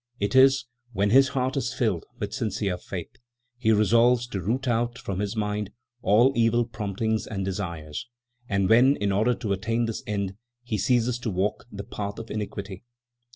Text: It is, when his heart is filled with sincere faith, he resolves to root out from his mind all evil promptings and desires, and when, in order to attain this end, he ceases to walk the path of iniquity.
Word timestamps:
It 0.19 0.35
is, 0.35 0.65
when 0.93 1.11
his 1.11 1.27
heart 1.27 1.55
is 1.57 1.75
filled 1.75 2.07
with 2.17 2.33
sincere 2.33 2.79
faith, 2.79 3.17
he 3.59 3.71
resolves 3.71 4.25
to 4.29 4.41
root 4.41 4.67
out 4.67 4.97
from 4.97 5.19
his 5.19 5.35
mind 5.35 5.69
all 6.01 6.31
evil 6.35 6.65
promptings 6.65 7.27
and 7.27 7.45
desires, 7.45 8.07
and 8.49 8.67
when, 8.67 8.95
in 8.95 9.11
order 9.11 9.35
to 9.35 9.53
attain 9.53 9.85
this 9.85 10.01
end, 10.07 10.37
he 10.63 10.79
ceases 10.79 11.19
to 11.19 11.29
walk 11.29 11.67
the 11.71 11.83
path 11.83 12.17
of 12.17 12.31
iniquity. 12.31 12.83